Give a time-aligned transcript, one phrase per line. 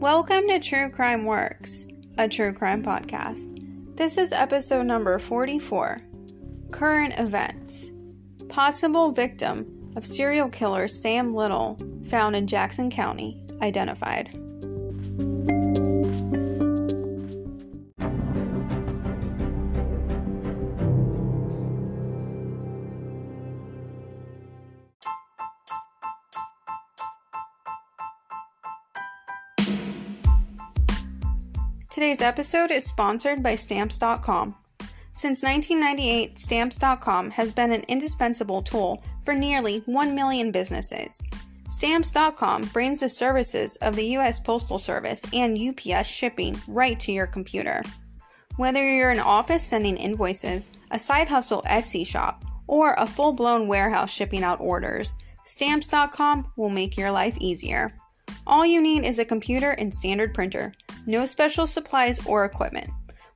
[0.00, 3.98] Welcome to True Crime Works, a true crime podcast.
[3.98, 5.98] This is episode number 44
[6.70, 7.92] Current Events.
[8.48, 14.39] Possible victim of serial killer Sam Little found in Jackson County identified.
[31.90, 34.54] Today's episode is sponsored by Stamps.com.
[35.10, 41.20] Since 1998, Stamps.com has been an indispensable tool for nearly 1 million businesses.
[41.66, 44.38] Stamps.com brings the services of the U.S.
[44.38, 47.82] Postal Service and UPS shipping right to your computer.
[48.54, 53.66] Whether you're an office sending invoices, a side hustle Etsy shop, or a full blown
[53.66, 57.90] warehouse shipping out orders, Stamps.com will make your life easier.
[58.46, 60.72] All you need is a computer and standard printer
[61.06, 62.88] no special supplies or equipment.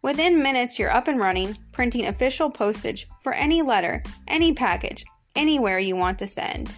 [0.03, 5.79] Within minutes, you're up and running, printing official postage for any letter, any package, anywhere
[5.79, 6.77] you want to send.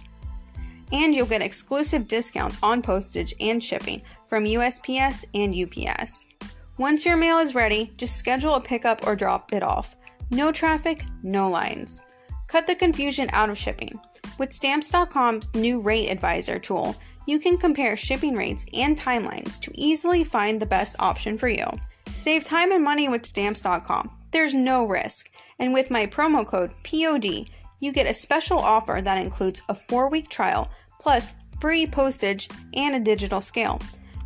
[0.93, 6.37] And you'll get exclusive discounts on postage and shipping from USPS and UPS.
[6.77, 9.95] Once your mail is ready, just schedule a pickup or drop it off.
[10.31, 12.01] No traffic, no lines.
[12.47, 13.99] Cut the confusion out of shipping.
[14.39, 16.95] With Stamps.com's new Rate Advisor tool,
[17.27, 21.65] you can compare shipping rates and timelines to easily find the best option for you.
[22.11, 24.09] Save time and money with stamps.com.
[24.31, 25.29] There's no risk.
[25.59, 30.29] And with my promo code POD, you get a special offer that includes a 4-week
[30.29, 33.81] trial plus free postage and a digital scale.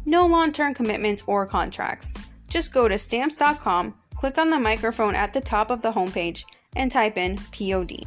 [0.05, 2.16] No long-term commitments or contracts.
[2.47, 6.91] Just go to stamps.com, click on the microphone at the top of the homepage and
[6.91, 8.03] type in POD.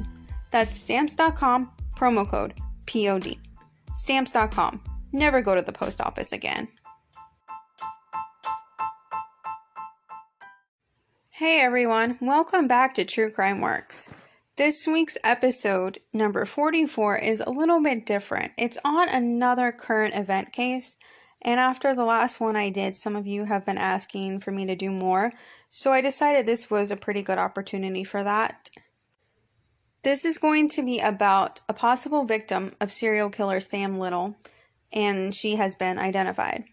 [0.51, 2.55] That's stamps.com promo code
[2.87, 3.37] POD.
[3.95, 4.83] Stamps.com.
[5.13, 6.69] Never go to the post office again.
[11.31, 14.13] Hey everyone, welcome back to True Crime Works.
[14.57, 18.53] This week's episode, number 44, is a little bit different.
[18.57, 20.97] It's on another current event case,
[21.43, 24.67] and after the last one I did, some of you have been asking for me
[24.67, 25.33] to do more,
[25.69, 28.64] so I decided this was a pretty good opportunity for that.
[30.05, 34.37] This is going to be about a possible victim of serial killer Sam Little,
[34.93, 36.65] and she has been identified.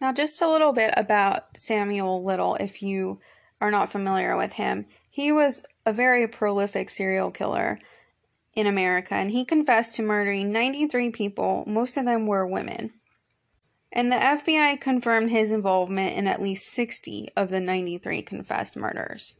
[0.00, 3.18] Now, just a little bit about Samuel Little, if you
[3.60, 4.84] are not familiar with him.
[5.10, 7.80] He was a very prolific serial killer
[8.54, 12.92] in America, and he confessed to murdering 93 people, most of them were women.
[13.90, 19.34] And the FBI confirmed his involvement in at least 60 of the 93 confessed murders.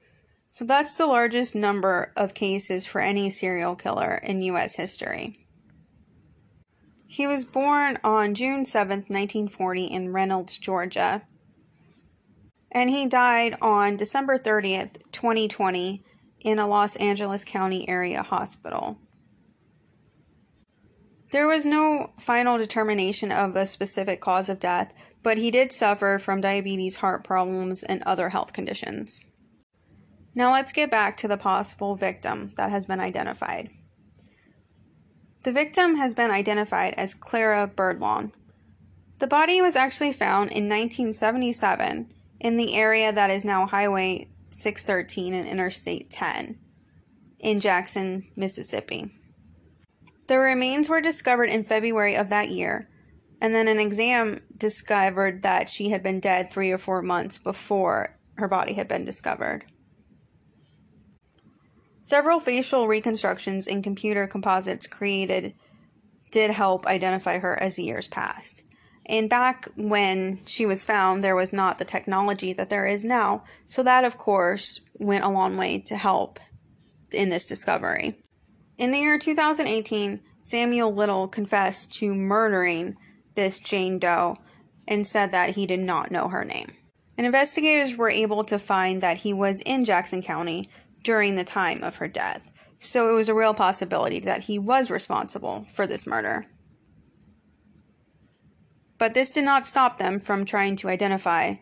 [0.51, 5.37] So that's the largest number of cases for any serial killer in US history.
[7.07, 11.23] He was born on June 7, 1940, in Reynolds, Georgia.
[12.71, 16.03] And he died on December 30th, 2020,
[16.41, 18.99] in a Los Angeles County area hospital.
[21.31, 26.19] There was no final determination of a specific cause of death, but he did suffer
[26.19, 29.21] from diabetes, heart problems, and other health conditions.
[30.39, 33.71] Now let's get back to the possible victim that has been identified.
[35.43, 38.31] The victim has been identified as Clara Birdlong.
[39.19, 45.35] The body was actually found in 1977 in the area that is now Highway 613
[45.35, 46.57] and Interstate 10
[47.41, 49.11] in Jackson, Mississippi.
[50.29, 52.89] The remains were discovered in February of that year,
[53.41, 58.15] and then an exam discovered that she had been dead three or four months before
[58.37, 59.65] her body had been discovered.
[62.09, 65.53] Several facial reconstructions and computer composites created
[66.31, 68.65] did help identify her as the years passed.
[69.05, 73.45] And back when she was found, there was not the technology that there is now,
[73.67, 76.41] so that, of course, went a long way to help
[77.13, 78.17] in this discovery.
[78.79, 82.97] In the year 2018, Samuel Little confessed to murdering
[83.35, 84.39] this Jane Doe
[84.87, 86.73] and said that he did not know her name.
[87.19, 90.71] And investigators were able to find that he was in Jackson County
[91.03, 92.71] during the time of her death.
[92.79, 96.47] So it was a real possibility that he was responsible for this murder.
[98.99, 101.55] But this did not stop them from trying to identify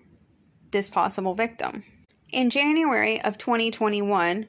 [0.70, 1.84] this possible victim.
[2.32, 4.46] In January of 2021,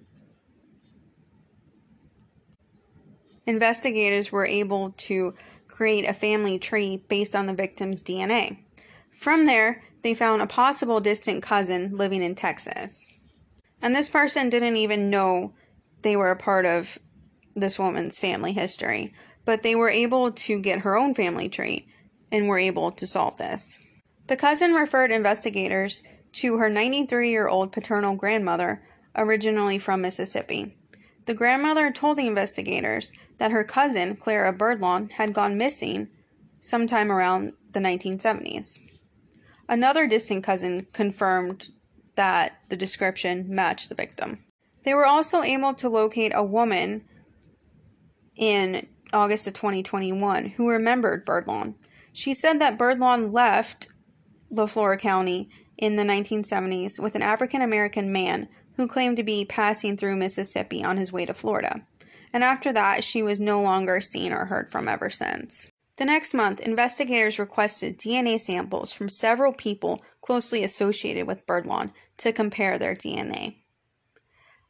[3.46, 5.34] investigators were able to
[5.68, 8.58] create a family tree based on the victim's DNA.
[9.12, 13.17] From there, they found a possible distant cousin living in Texas.
[13.82, 15.54] And this person didn't even know
[16.02, 16.98] they were a part of
[17.56, 19.14] this woman's family history,
[19.46, 21.88] but they were able to get her own family tree
[22.32, 23.80] and were able to solve this.
[24.28, 26.02] The cousin referred investigators
[26.34, 28.84] to her 93 year old paternal grandmother,
[29.16, 30.76] originally from Mississippi.
[31.26, 36.10] The grandmother told the investigators that her cousin, Clara Birdlong, had gone missing
[36.60, 38.80] sometime around the 1970s.
[39.70, 41.70] Another distant cousin confirmed
[42.18, 44.40] that the description matched the victim.
[44.84, 47.04] They were also able to locate a woman
[48.36, 51.76] in August of 2021 who remembered Birdlong.
[52.14, 53.88] She said that Birdlong left
[54.52, 59.98] Leflore County in the 1970s with an African American man who claimed to be passing
[59.98, 61.86] through Mississippi on his way to Florida.
[62.34, 65.72] And after that, she was no longer seen or heard from ever since.
[65.98, 72.32] The next month, investigators requested DNA samples from several people closely associated with Birdlong to
[72.32, 73.56] compare their DNA.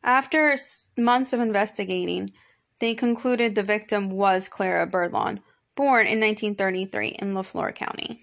[0.04, 0.56] After
[0.98, 2.32] months of investigating,
[2.80, 5.42] they concluded the victim was Clara Birdlong,
[5.76, 8.22] born in 1933 in Leflore County.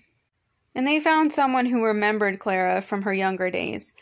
[0.74, 3.92] And they found someone who remembered Clara from her younger days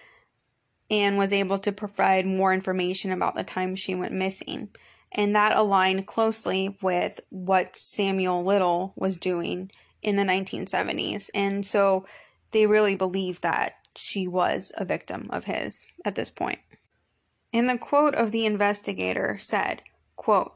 [0.90, 4.68] and was able to provide more information about the time she went missing.
[5.14, 9.70] And that aligned closely with what Samuel Little was doing
[10.02, 11.30] in the 1970s.
[11.34, 12.06] And so
[12.52, 16.60] they really believed that she was a victim of his at this point.
[17.52, 19.82] And the quote of the investigator said,
[20.16, 20.52] quote,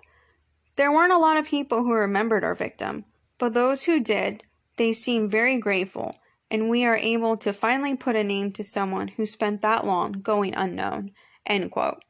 [0.76, 3.04] There weren't a lot of people who remembered our victim,
[3.38, 4.42] but those who did,
[4.76, 6.16] they seemed very grateful,
[6.50, 10.12] and we are able to finally put a name to someone who spent that long
[10.12, 11.12] going unknown.
[11.44, 12.02] End quote.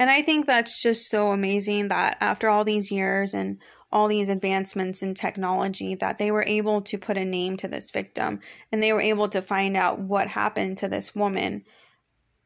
[0.00, 3.58] And I think that's just so amazing that after all these years and
[3.92, 7.90] all these advancements in technology that they were able to put a name to this
[7.90, 8.40] victim
[8.72, 11.66] and they were able to find out what happened to this woman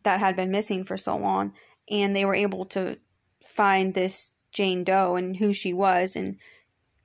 [0.02, 1.52] that had been missing for so long.
[1.88, 2.98] And they were able to
[3.40, 6.40] find this Jane Doe and who she was and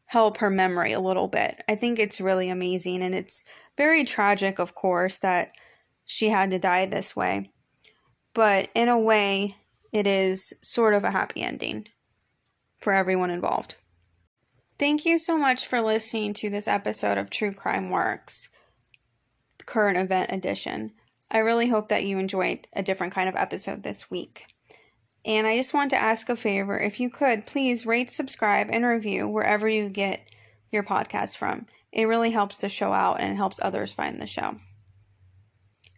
[0.07, 1.62] help her memory a little bit.
[1.69, 3.45] I think it's really amazing and it's
[3.78, 5.52] very tragic, of course, that
[6.06, 7.52] she had to die this way.
[8.34, 9.54] But in a way,
[9.92, 11.88] it is sort of a happy ending
[12.80, 13.76] for everyone involved.
[14.78, 18.50] Thank you so much for listening to this episode of True Crime Works,
[19.66, 20.94] current event edition.
[21.30, 24.46] I really hope that you enjoyed a different kind of episode this week.
[25.26, 28.86] And I just want to ask a favor if you could, please rate, subscribe, and
[28.86, 30.22] review wherever you get
[30.72, 31.66] your podcast from.
[31.92, 34.56] It really helps the show out and helps others find the show.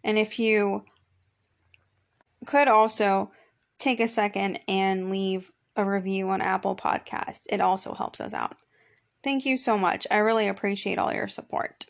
[0.04, 0.84] And if you
[2.46, 3.32] could also
[3.82, 8.56] take a second and leave a review on Apple Podcasts, it also helps us out.
[9.24, 10.08] Thank you so much.
[10.10, 11.86] I really appreciate all your support.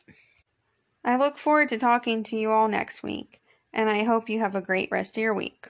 [1.04, 3.42] I look forward to talking to you all next week,
[3.74, 5.68] and I hope you have a great rest of your week.